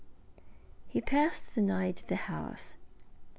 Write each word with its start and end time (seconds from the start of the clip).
He 0.87 0.99
passed 0.99 1.53
the 1.53 1.61
night 1.61 2.01
at 2.01 2.07
the 2.07 2.15
house. 2.15 2.73